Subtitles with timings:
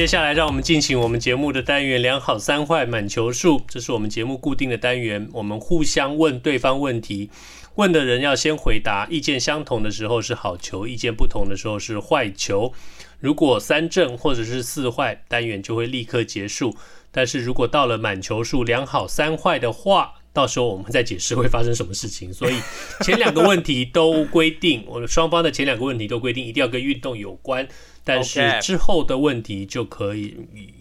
[0.00, 5.28] 接下来，让我们进行我们节目的单元“两好三坏满球数”，这是我们节目固定的单元。
[5.30, 7.28] 我们互相问对方问题。
[7.74, 12.72] 问的人要先回答，意见相同的时候是好球，意见不同的时候是坏球。
[13.18, 16.74] 如果三正或者是四坏，单元就会立刻结束。
[17.10, 22.32] 但是如果到了满球数两好三坏的话，到时候我们再解释会发生什么事情。
[22.32, 22.54] 所以
[23.02, 27.68] 前两个问题都规定，我们双方的前两个问题都规定一定要跟运动有关，
[28.04, 30.36] 但是之后的问题就可以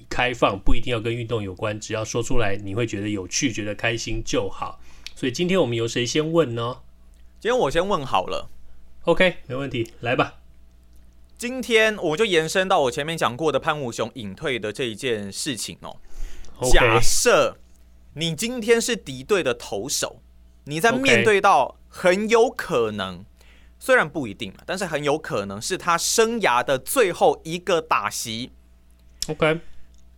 [0.10, 4.80] 开放，不一定要跟运动有关，只要说出来你会觉得有趣、觉得开心就好。
[5.16, 6.78] 所以今天我们由谁先问呢？
[7.40, 8.50] 今天我先问好了
[9.04, 10.36] ，OK，没问题，来吧。
[11.38, 15.96] 今天我就延伸到我前面讲过的潘武雄隐退的这一件事情哦。
[16.70, 17.58] 假设
[18.14, 20.22] 你今天是敌对的投手，
[20.66, 23.24] 你在面对到很有可能，
[23.80, 28.52] 虽然不一定，但是很有可能是他生涯的最后一个打席
[29.28, 29.60] ，OK，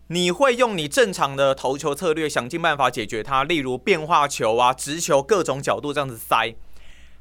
[0.08, 6.56] 你会用你正常的投球策略，想尽办法解决它，例如变化球啊、直球各种角度这样子塞。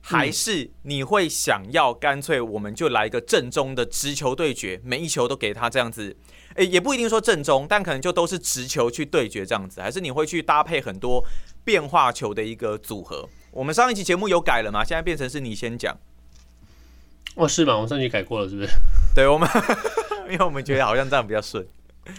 [0.03, 6.17] 还是你会想要干脆我们就来一个正宗的直球对决，每一球都给他这样子，
[6.55, 9.81] 诶，也不一定说正宗，但可能就都是直球去对决这样子。
[9.81, 11.25] 还是你会去搭配很多
[11.65, 13.29] 变化球的一个组合？
[13.53, 14.83] 我们上一期节目有改了吗？
[14.83, 15.97] 现在变成是你先讲。
[17.37, 17.75] 哦，是吗？
[17.75, 18.69] 我们上期改过了，是不是？
[19.15, 19.49] 对，我们
[20.31, 21.65] 因为我们觉得好像这样比较顺。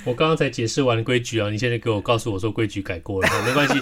[0.06, 3.74] 我刚刚才解释完规矩啊，你现在给我告诉我说规矩改过了，没关系。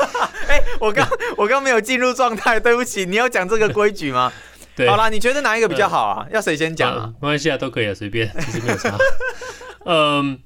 [0.79, 3.05] 我刚我刚没有进入状态，对不起。
[3.05, 4.31] 你要讲这个规矩吗？
[4.75, 6.25] 对，好啦，你觉得哪一个比较好啊？
[6.29, 7.13] 呃、要谁先讲啊？
[7.19, 8.97] 没关系啊，都可以啊，随便，其实没有差。
[9.85, 10.39] 嗯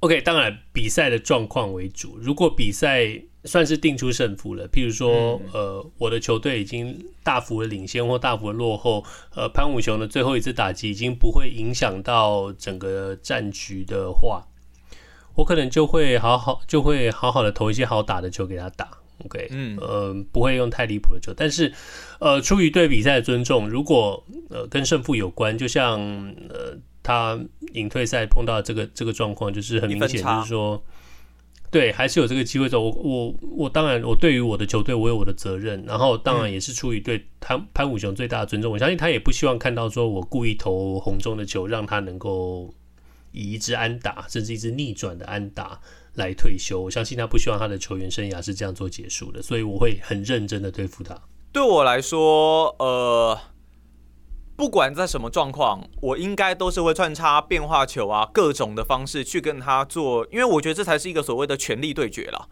[0.00, 2.18] ，OK，当然比赛的状况为主。
[2.20, 9.04] 如果比赛算是定出胜负了，譬如说，嗯、呃，我的球队已经大幅的领先或大幅的落后，
[9.34, 14.44] 呃，潘武雄的最后一次打击已经不会影响到整个战局的话。
[15.38, 18.88] 我可能就会好好就会好好的投一些好打的球给他打
[19.24, 21.72] ，OK，嗯，呃，不会用太离谱的球，但是，
[22.18, 26.00] 呃，出于对比赛的尊重，如果呃跟胜负有关，就像
[26.48, 27.38] 呃他
[27.74, 30.82] 引退赛碰到这个这个状况，就是很明显就是说，
[31.70, 32.80] 对，还是有这个机会的。
[32.80, 42.74] 我我我当然我对于我的球队我有我的责任，然后当然也是出于对潘潘武雄最大的尊重，我相信他也不希望看到说我故意投红中的球让他能够。
[43.32, 45.80] 以一支安打，甚至一支逆转的安打
[46.14, 51.20] 来退休，我相信他不希望他的球员生涯是这样做结束的，所以我会很认真的对付他。
[51.52, 53.38] 对我来说，呃，
[54.56, 62.48] 不管在什么状况，我应该都是会穿插变化球啊，各种的方式去跟他做，因为我觉得这才是一个所谓的权力对决了。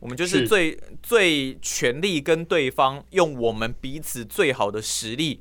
[0.00, 5.40] 我们就是最是最全力跟对方用我们彼此最好的实力。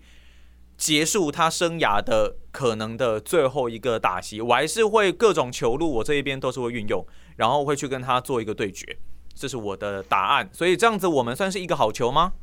[0.84, 7.08] 结束他生涯的可能的最后一个打席，我还是会各种球路，我这一边都是会运用，
[7.38, 8.98] 然后会去跟他做一个对决，
[9.34, 10.50] 这是我的答案。
[10.52, 12.34] 所以这样子，我们算是一个好球吗？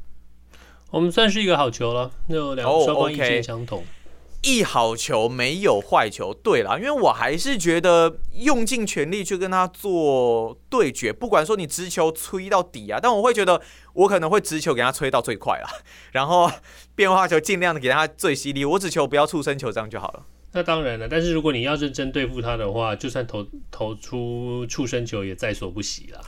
[0.90, 3.80] 我们算是一个好球了，那两个双方意见相同。
[3.80, 3.99] Oh, okay.
[4.42, 13.60] 一好球没有坏球，对啦，因为我还是觉得用尽全力去跟他做对决，不管说你直球吹到底啊，但我会觉得
[13.92, 15.68] 我可能会直球给他吹到最快啊，
[16.12, 16.50] 然后
[16.94, 20.24] 变化球尽量的给他最犀利，我只求不要触身球这样就好了。
[20.52, 26.20] 那当然了，但是如果你要认真对付他的话，就算投投出触身球也在所不惜了。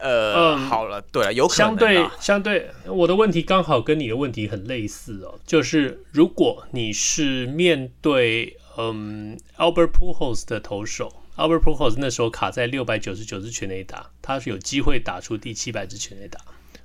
[0.00, 1.56] 呃，嗯、好了，对了，有可能。
[1.56, 16.40] 相对相对，我的问题刚好跟你的问题很类似哦，就是如果你是面对嗯 Albert Pujols 的投手，Albert Pujols 那时候卡在六百九十九支全垒打，他是有机会打出第七百支全垒打，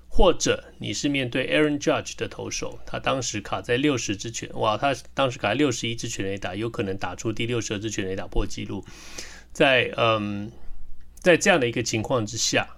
[0.09, 8.84] 或者你是面对 Aaron Judge 的投手，他当时卡在六十支全，哇，他当时卡在六十一支全垒打，有可能打出第六十二支全垒打破纪录，
[9.52, 10.52] 在嗯，
[11.20, 12.78] 在这样的一个情况之下。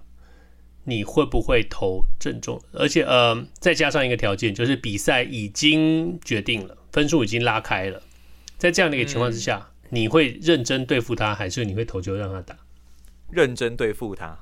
[0.88, 2.60] 你会不会投正中？
[2.72, 8.00] 而且，呃，再加上一个条件，就是比赛已经决定了，分数已经拉开了。
[8.56, 12.56] 在这样的一个情况之下，嗯、你会认真对付他，还是你会投球让他打？
[13.30, 14.38] 认真对付他，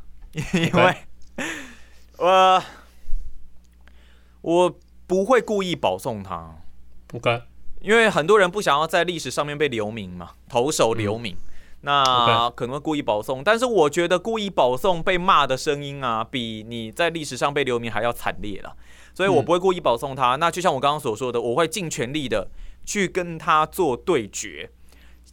[0.52, 0.96] 因为
[2.18, 2.62] 我
[4.42, 6.58] 我不会故意保送他。
[7.14, 7.42] OK，
[7.80, 11.34] 因为很多人不想要在历史上面被留名嘛，投手留名。
[11.34, 11.53] 嗯
[11.84, 18.74] 那可能会故意保送，但是我觉得故意保送被骂的声音啊，比你在历史上被留名还要惨烈了，
[19.12, 20.36] 所以我不会故意保送他。
[20.36, 22.48] 那就像我刚刚所说的，我会尽全力的
[22.86, 24.70] 去跟他做对决。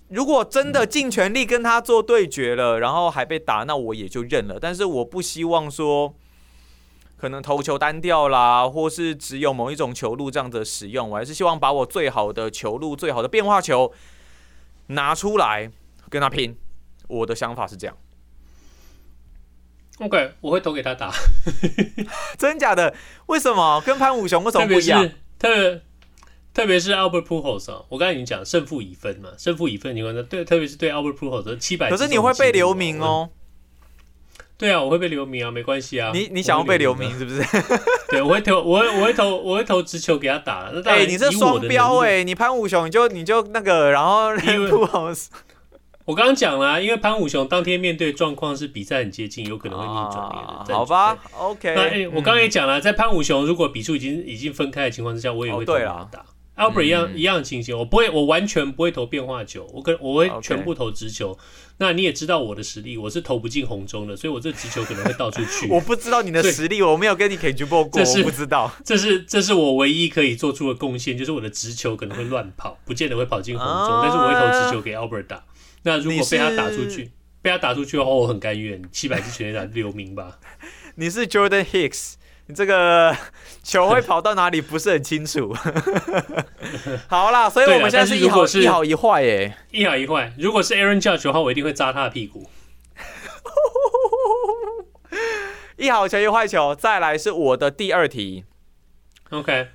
[0.10, 4.60] 如果真的尽全力跟他做对决了，然后还被打，那我也就认了。
[4.60, 6.14] 但是我不希望说，
[7.16, 13.94] 可能投球单调啦，或是只有某一种球路这样子使用，我还是希望把我最好的球路、最好的变化球
[14.88, 15.72] 拿出来
[16.12, 16.56] 跟他拼。
[17.08, 17.98] 我的想法是这样。
[20.00, 21.12] OK，我会投给他打。
[22.38, 22.94] 真假的？
[23.26, 23.82] 为什么？
[23.86, 25.10] 跟潘武雄为什么不一样？
[25.40, 25.82] 特别
[26.54, 33.30] 特别是 Albert Pujols 啊，我刚才已经讲胜负已分嘛，胜负已分情况下，对，特别是对 Albert Pujols 七百，可是你会被留名哦。
[34.58, 36.12] 对啊，我会被留名啊，没关系啊。
[36.14, 37.42] 你你想要被留名是不是？
[38.10, 40.72] 对，我会投，我会我会投，我会投直球给他打。
[40.86, 45.28] 哎、欸，你这双标哎，你潘武雄你就你就那个，然后 Pujols
[46.06, 50.74] 我刚刚讲了、啊，因为潘武雄当天面对状况是比赛很接近，有可能会逆转的。
[50.74, 51.74] 好吧，OK。
[51.76, 56.26] 那、欸、我刚刚也讲了，在潘武雄如果比数已经已经分开的情况之下，我也会投给他打。
[56.58, 61.36] Albert 一样、嗯、一样的情形，我不会，我完全不会投变化球，我可我会全部投直球。
[61.78, 65.68] 那你也知道我的实力，我是投不进红中的，所以我这直球可能会到处去。
[65.74, 68.72] 我不知道你的实力，我没有跟你 ball 过，我不知道。
[68.86, 75.44] 这是这是我唯一可以做出的贡献，就是我的直球可能会乱跑，不见得会跑进红中，啊、但是我会投直球给 Albert 打。
[75.84, 77.12] 那如果被他打出去，
[77.42, 80.38] 被他打出去的话，我很甘愿七百支全垒打留名吧。
[80.96, 82.14] 你是 Jordan Hicks
[82.46, 82.54] 你。
[82.54, 83.16] 这个
[83.64, 85.56] 球会跑到哪里不是很清楚。
[87.08, 90.34] 好啦，所以我们现在是一好一好一坏耶，一好一坏。
[90.38, 92.50] 如果是 Aaron Judge 的话，我一定会扎他的屁股。
[95.78, 98.44] 一好球一坏球，再来是我的第二题。
[99.30, 99.70] OK。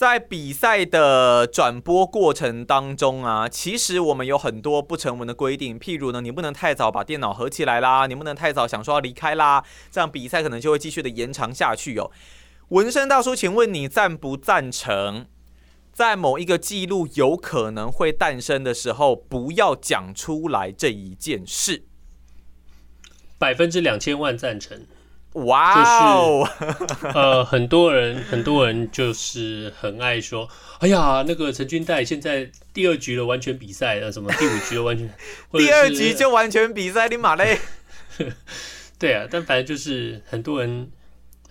[0.00, 12.10] 在比赛的转播过程当中啊，其实我们有很多不成文的规定，譬如呢，你不能太早把电脑合起来啦，你不能太早想说要离开啦，这样比赛可能就会继续的延长下去哦。
[12.70, 15.26] 纹身大叔，请问你赞不赞成，
[15.92, 21.84] 在某一个记录有可能会诞生的时候，不要讲出来这一件事？
[23.36, 24.86] 百分之两千万赞成。
[25.34, 26.48] 哇哦，
[27.14, 30.48] 呃，很多人很多人就是很爱说，
[30.80, 35.08] 哎呀，那个陈军代现在第二局的，完全比赛了，什么第五局的，完全
[35.52, 37.60] 第二局就完全比赛，你妈嘞！
[38.98, 40.90] 对啊，但反正就是很多人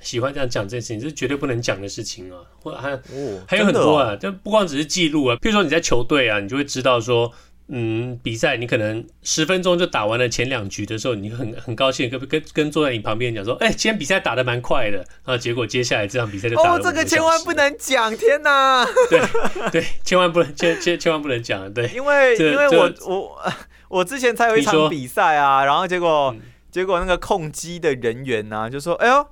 [0.02, 7.32] 喜欢这样讲这件事情，这是绝对不能讲的事情啊，或还、哦、还有很多啊，就不光只是记录啊，譬如说你在球队啊，你就会知道说。
[7.72, 18.84] 嗯，比赛你可能十分钟就打完了前两局的时候，你很很高兴，跟跟跟坐在你旁边讲说，哎、欸，今天比赛打得蛮快的，然后结果接下来这场比赛就打这个千万不能讲，天哪！
[19.10, 19.22] 对
[19.72, 23.42] 对，千万不能千千千万不能讲，对，因为因为我我
[23.88, 26.42] 我之前才有一场比赛啊，然后结果、嗯、
[26.72, 29.28] 结果那个控机的人员呢、啊、就说，哎呦。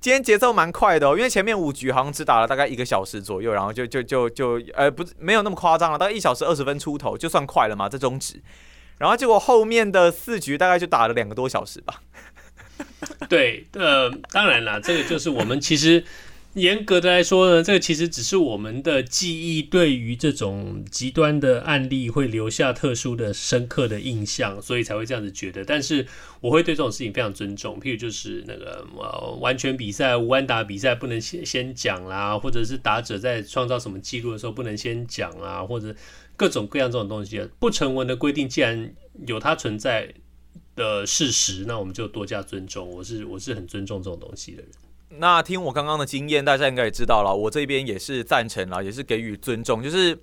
[0.00, 8.40] 今天节奏蛮快的哦，因为前面五局好像只打了大概一个小时左右，然后就就就就呃不是没有那么夸张了，大概一小时二十分出头就算快了嘛，这中止。
[8.98, 12.02] 然后结果后面的四局大概就打了两个多小时吧。
[13.28, 16.04] 对，呃，当然了，这个就是我们其实。
[16.54, 25.64] 严格的来说呢，这个其实只是我们的记忆，对于这种极端的案例会留下特殊的、深刻的印象，所以才会这样子觉得。
[25.64, 26.04] 但是
[26.40, 35.94] 我会对这种事情非常尊重，譬如就是那个呃，完全比赛、无安打比赛不能先先讲啦，或者是打者在创造什么记录的时候不能先讲啊，或者
[36.36, 38.92] 各种各样这种东西，不成文的规定，既然
[39.24, 40.12] 有它存在
[40.74, 42.90] 的事实，那我们就多加尊重。
[42.90, 44.70] 我是我是很尊重这种东西的人。
[45.12, 50.16] 那听我刚刚的经验，大家应该也知道了，我这边也是赞成了，也是给予尊重，就是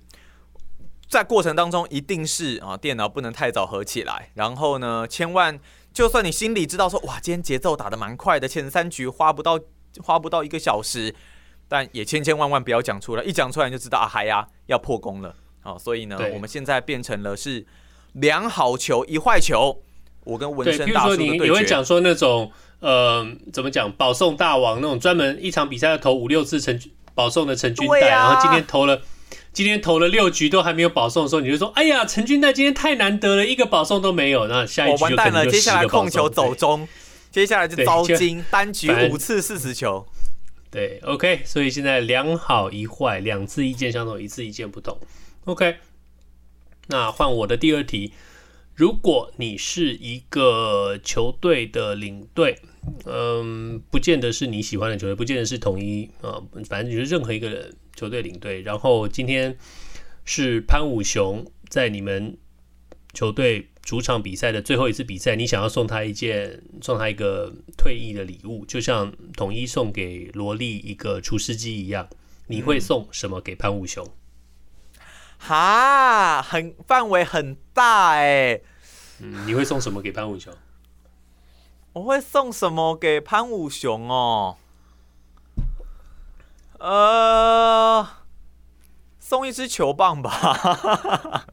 [1.08, 5.60] 在过程当中一定是啊，电脑不能太早合起来，然后呢，千万
[5.92, 9.60] 就算你心里知道说，哇，今天节奏打得蛮快的，前三局花不到
[10.02, 11.14] 花不到一个小时，
[11.68, 17.66] 但也千千万万不要讲出来，一讲出来你就知道啊，嗨呀，要破功了，好，所以呢，我们现在变成了是
[18.12, 19.82] 两好球一坏球，
[20.28, 22.52] 我跟纹身大叔的对决，你会讲说那种。
[22.80, 23.90] 呃，怎么讲？
[23.90, 26.80] 保送大王那种专门一场比赛要投五六次成
[27.12, 29.02] 保送的陈军带，啊、然后今天投了，
[29.52, 36.86] 今天投了六局都还没有保送的时候，你就说：“哎呀，陈军代今天太难得了，一个保送都没有。”那下一局就完蛋了，接下来控球走中，
[37.32, 40.06] 接下来就遭金单局五次四十球。
[40.70, 44.96] 对，OK，所以现在两好一坏，两次意见相同，一次意见不同。
[45.46, 45.78] OK，
[46.86, 48.12] 那换我的第二题。
[48.78, 52.56] 如果你是一个球队的领队，
[53.06, 58.62] 嗯，不见得是你喜欢的球队，不见得是统一啊，反正就是任何一个人球队领队。
[58.62, 59.58] 然后今天
[60.24, 62.38] 是潘武雄在你们
[63.12, 72.08] 球队主场比赛的最后一次比赛，你想要送他一件，送他一个退役的礼物，就像统一送给罗莉一个厨师机一样，
[72.46, 74.06] 你会送什么给潘武雄？
[75.38, 78.60] 哈，很范围很大哎。
[79.20, 80.52] 嗯，你会送什么给潘武雄？
[81.94, 84.56] 我会送什么给潘武雄哦？
[86.78, 88.08] 呃，
[89.18, 91.46] 送一支球棒吧，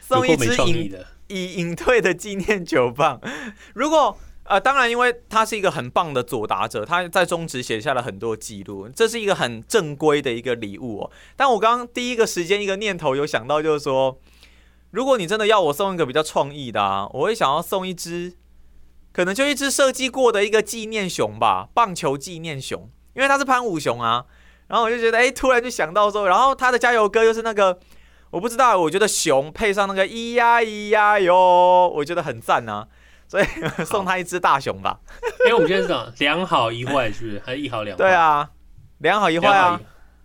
[0.00, 0.96] 送一支隐
[1.26, 3.20] 已隐退的纪念球棒。
[3.74, 4.16] 如果
[4.48, 11.10] 呃，当然，因为他是一个很棒的左打者，他在中职写下了很多记录，这是一个很正规的一个礼物哦。
[11.36, 14.18] 但我刚刚第一个时间一个念头有想到，就是说，
[14.90, 18.34] 如果你真的要我送一个比较创意的啊，我会想要送一只，
[19.12, 24.24] 可能就一只设计过的一个纪念熊吧，棒球纪念熊，因为他是潘武雄啊。
[24.68, 27.78] 然后我就觉得，哎，突然就想到说，然后他的加油歌又是那个，
[28.30, 32.88] 我不知道，我觉得熊配上那个咿呀咿呀哟，我觉得很赞啊。
[33.28, 33.44] 所以
[33.84, 34.98] 送他一只大熊吧。
[35.46, 37.42] 因为我们现在是讲两好一坏，是不是？
[37.44, 38.04] 还是一好两坏？
[38.04, 38.50] 对啊，
[38.98, 39.80] 两好一坏啊。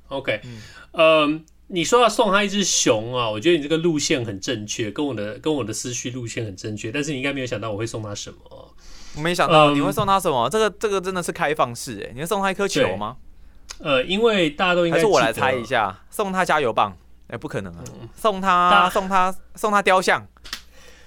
[0.07, 6.91] OK，嗯、呃，你说要送他一只熊啊，我觉得你这个路线很正确，跟我的跟我的思绪路线很正确。
[6.91, 8.73] 但是你应该没有想到我会送他什么？
[9.15, 10.47] 我没想到你会送他什么？
[10.47, 13.17] 嗯、这个这个真的是开放式哎，你会送他一颗球吗？
[13.79, 16.95] 呃，因为大家都应该还是我来猜一下，送他加油棒？
[17.27, 17.83] 哎，不可能啊！
[18.01, 20.27] 嗯、送他送他送他雕像。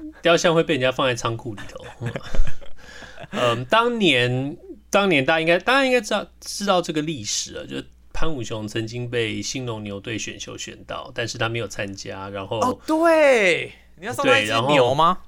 [0.23, 1.85] 雕像会被人家放在仓库里头。
[3.31, 4.57] 嗯，当年，
[4.91, 12.31] 当年大家应该，大家应该知道知道这个历史了，就是潘武雄曾经被兴农牛队选秀选到，但是他没有参加。
[12.31, 15.19] 然后，哦，对，你要送他一只牛吗？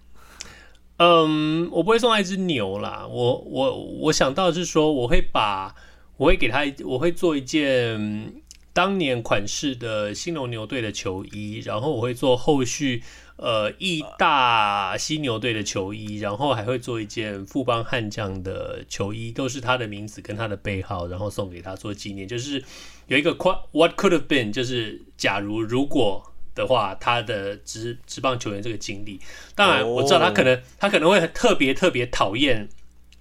[0.97, 3.07] 嗯，我不会送他一只牛啦。
[3.07, 5.75] 我我我想到的是说，我会把，
[6.17, 8.33] 我会给他，我会做一件
[8.73, 13.03] 当年款式的兴农牛队的球衣，然后我会做后续。
[13.42, 22.28] 呃，义大犀牛队的球衣，然后还会做一件富邦悍将的球衣，都是他的名字跟他的背号，然后送给他做纪念。
[22.28, 22.62] 就是
[23.06, 23.32] 有一个
[23.73, 26.23] What could have been，就是假如如果
[26.54, 29.18] 的话，他的职职棒球员这个经历。
[29.54, 32.68] 当然我知道他可能他可能会特别特别讨厌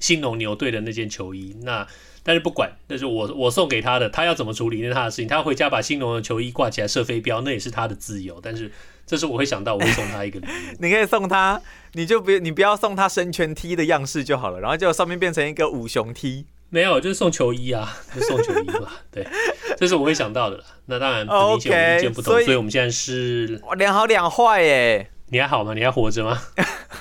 [0.01, 1.55] 兴农牛队的那件球衣。
[1.61, 1.87] 那
[2.23, 5.29] 但是不管，那是我我送给他的，他要怎么处理那他的事情。
[5.29, 8.37] 他要回家把兴农的球衣挂起来射飞镖，那也是他的自由。
[8.43, 8.69] 但是。
[9.09, 10.49] 这是我会想到，我会送他一个礼物。
[10.77, 11.59] 你可以送他，
[11.93, 16.45] 你就不你不要送他生圈 T 的样式就好了，然后就上面变成一个五熊 T。
[16.69, 19.01] 没有，就是送球衣啊， 就送球衣吧。
[19.09, 19.27] 对，
[19.75, 20.63] 这是我会想到的了。
[20.85, 25.09] 那当然，很明显我们意见不同，okay, 所以，所以我们现在是两好两坏耶。
[25.29, 25.73] 你还好吗？
[25.73, 26.39] 你还活着吗？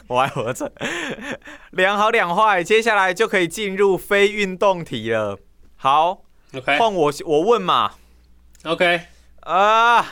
[0.06, 0.72] 我还活着。
[1.72, 5.38] 两好两坏，接下来就可以进入非运动题了。
[5.76, 6.22] 好
[6.54, 7.92] ，OK，换我我问嘛。
[8.64, 9.02] OK，
[9.40, 10.00] 啊。
[10.00, 10.06] Uh,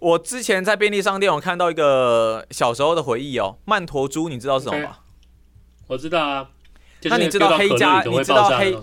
[0.00, 4.98] 我之前在便利商店，我看到一个小时候的回忆哦，曼陀珠，你知道是什么吗？
[5.88, 6.50] 我知道啊，
[7.02, 8.02] 那你知道黑加？
[8.02, 8.78] 你知道黑？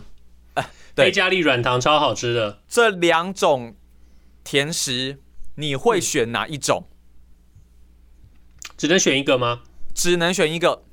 [0.54, 2.62] 哎，黑加力软糖超好吃的。
[2.68, 3.76] 这两种
[4.44, 5.20] 甜食，
[5.56, 6.88] 你会选哪一种？
[8.78, 9.62] 只能选一个吗？
[9.96, 10.84] 只能选一个。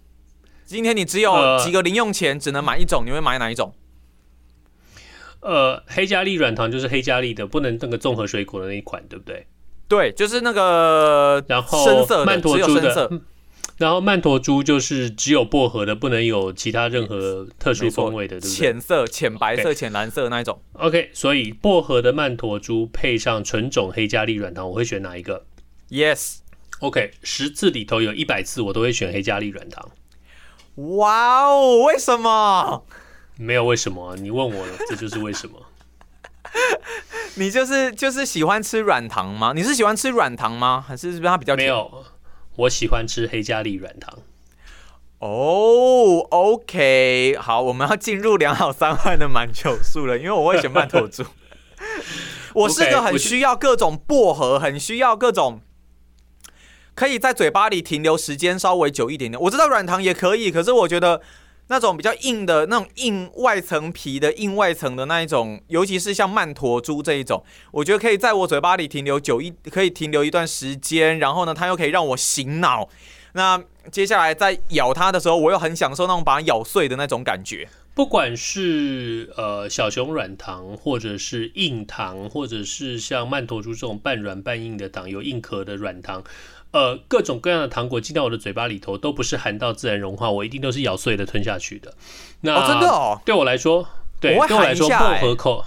[0.64, 3.74] 今天你只有几个零用钱，只能买一种，你会买哪一种？
[5.40, 9.46] 呃，黑加力软糖就是黑加力的，不能那个综合水果的那一款，对不对？
[9.94, 13.10] 对，就是那个，然后曼陀珠的，
[13.76, 18.50] 然后曼陀珠就是只有薄荷的，不能有其他任何特殊风味的，对不对？
[18.50, 20.60] 浅色、浅白色、浅蓝色那一种。
[20.72, 25.44] OK，所以薄荷的曼陀珠配上纯种黑加力软糖，我会选哪一个
[25.90, 26.38] ？Yes。
[26.80, 29.90] OK，十次里头有一百次我都会选黑加力软糖。
[30.96, 32.84] 哇哦，为什么？
[33.38, 35.62] 没有为什么，你问我了，这就是为什么。
[37.36, 39.52] 你就是就是喜欢吃软糖吗？
[39.54, 40.84] 你是喜欢吃软糖吗？
[40.86, 41.56] 还是是不是它比较？
[41.56, 42.04] 没有，
[42.56, 44.18] 我喜欢吃黑加力软糖。
[45.18, 51.24] 哦、oh，OK，好，我们要进入两好三坏的满球数了，因为我会选曼陀珠。
[52.54, 55.60] 我是个很需要各种薄荷，很需要各种
[56.94, 59.40] 可以在嘴巴里停留时间稍微久一点点。
[59.40, 61.20] 我知道软糖也可以，可是我觉得。
[61.68, 67.42] 那种比较硬的那种硬外层皮的硬外层的那一种，尤其是像曼陀珠这一种，
[67.72, 71.18] 我觉得可以在我嘴巴里停留久一，可以停留一段时间。
[71.18, 72.88] 然后呢，它又可以让我醒脑。
[73.32, 77.68] 那接下来在咬它的时候，我又很享受那种把它咬碎的那种感觉。
[77.94, 86.22] 不管是呃小熊软糖，或者是硬糖，或者是像曼陀珠这种半软半硬的糖，有硬壳的软糖。
[86.74, 91.94] 呃，各种各样的糖果进到我的嘴巴里头，都不是含到自然融化，我一定都是咬碎的吞下去的。
[92.40, 93.88] 那、哦、真的哦，对我来说，
[94.20, 95.64] 对，我对我来说薄荷口，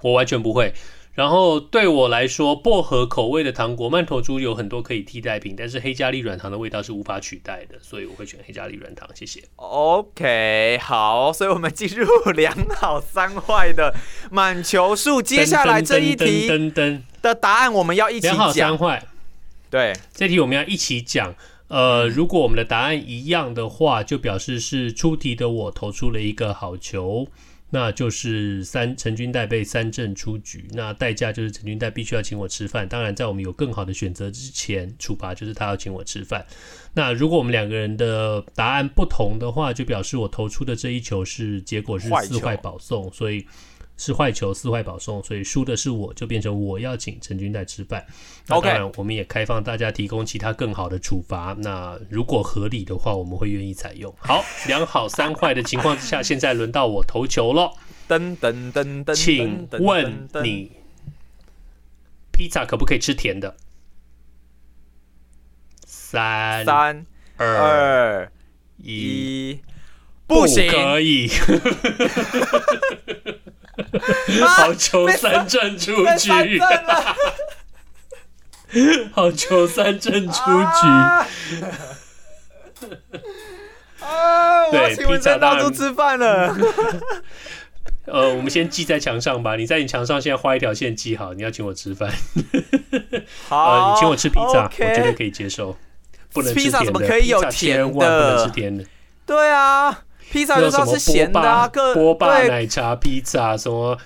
[0.00, 0.72] 我完全不会。
[1.12, 9.06] 然后对我来说，薄荷口味的糖果曼陀珠有很多可以替代品，但是黑加力软糖的味道是无法取代的，所以我会选黑加力软糖。
[9.14, 9.42] 谢谢。
[9.56, 13.94] OK，好，所以我们进入两好三坏的
[14.30, 15.20] 满球数。
[15.20, 16.48] 接下来这一题
[17.20, 18.34] 的答案我们要一起讲。
[18.34, 19.02] 两好三坏，
[19.70, 21.34] 对，这题我们要一起讲。
[21.68, 27.28] 呃，如果我们的答案一样的话，就表示是出题的我投出了一个好球。
[27.70, 32.88] 那就是三陈军代被三振出局，那代价就是陈军代必须要请我吃饭。
[32.88, 36.46] 当然，在我们有更好的选择之前，处罚就是他要请我吃饭。
[36.94, 43.46] 那如果我们两个人的答案不同的话，就表示我投出的这一球是结果是四坏保送，所以。
[43.98, 48.06] 是坏球，四坏保送，所以输的是我，就变成我要请陈军代吃饭。
[48.46, 51.54] 那当然，我们也开放大家提供其他更好的处罚。
[51.58, 54.14] 那如果合理的话，我们会愿意采用。
[54.20, 57.72] 好，两好三坏的情况之下，现在轮到我投球了。
[58.08, 60.72] 噔噔噔噔，请问你
[62.32, 63.56] 披萨可不可以吃甜的？
[65.84, 67.04] 三三
[67.36, 68.32] 二
[68.78, 69.60] 一，
[70.26, 71.28] 不可以。
[74.46, 76.60] 好球三振出局，
[79.12, 80.86] 好球三振出局。
[84.70, 86.54] 对，披萨到处吃饭了。
[88.06, 89.56] 呃，我们先记在墙上吧。
[89.56, 92.10] 你在你墙上现在画一条线，记好，你要请我吃饭。
[93.46, 95.76] 好，你请我吃披萨，我绝对可以接受。
[96.32, 97.88] 不能吃甜的，披萨怎么可以有甜的？
[97.88, 98.84] 不能吃甜的。
[99.26, 100.04] 对啊。
[100.30, 103.96] 披萨就知道是咸的啊，波霸奶茶披萨，什么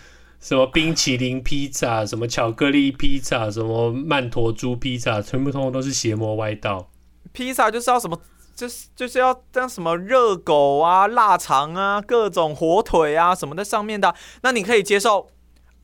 [0.43, 6.91] 什么冰淇淋披萨，什么巧克力披萨，什么曼陀珠披萨，全部通通都是邪魔歪道。
[7.33, 8.21] 披萨就是要什么，
[8.57, 14.13] 就是就是要这样什么热狗啊、腊肠啊、各种火腿啊什么在上面的。
[14.43, 15.29] 那你可以接受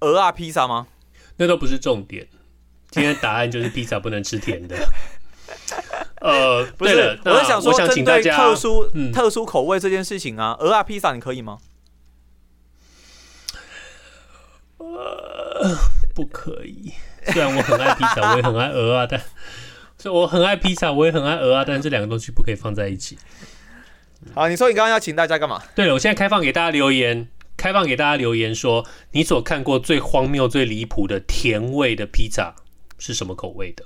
[0.00, 0.88] 鹅啊披萨吗？
[1.36, 2.26] 那都不是重点。
[2.90, 4.76] 今天答案就是披萨不能吃甜的。
[6.20, 11.58] 呃，不是，我是想说，针对特殊、嗯、特殊口味这件事情啊，鹅啊披萨你可以吗？
[14.98, 15.78] 呃，
[16.14, 16.92] 不可以。
[17.26, 19.20] 虽然我很爱披萨，我也很爱鹅啊，但
[19.98, 23.18] 所以我很爱披萨，我也很爱鹅啊，但是这两个东西不可以放在一起。
[24.34, 25.62] 好，你说你刚刚要请大家干嘛？
[25.74, 32.54] 对了，我现在开放给大家留言，开放给大家留言说，你所看过最荒谬、最离谱的甜味的披萨
[32.98, 33.84] 是什么口味的？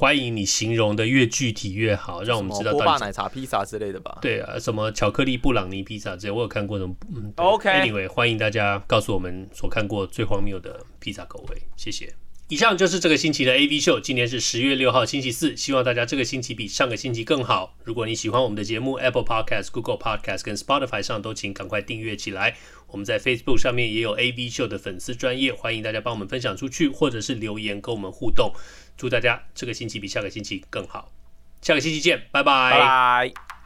[0.00, 2.72] 欢迎你形容的越具体越好，让我们知道。
[2.72, 4.16] 波霸奶茶披萨之类的吧？
[4.22, 6.78] 对啊，什么巧克力布朗尼披萨之类，我有看过。
[6.78, 6.96] 什么？
[7.14, 7.68] 嗯，OK。
[7.68, 12.14] Anyway，欢迎大家告诉我们所看过最荒谬的披萨口味，谢谢。
[12.50, 14.00] 以上就是这个星期的 AV 秀。
[14.00, 15.56] 今天是十月六号，星期四。
[15.56, 17.76] 希望大家这个星期比上个星期更好。
[17.84, 22.56] 如果你喜欢我们的节目，Apple Podcast、Google Podcast 跟 Spotify 上都请赶快订阅起来。
[22.88, 28.52] 我们在 Facebook 上面也有 AV 秀的粉丝专业，欢迎大家帮我们分享出去，或者是留言跟我们互动。
[28.96, 31.12] 祝大家这个星期比下个星期更好。
[31.62, 33.59] 下个星期见，拜拜。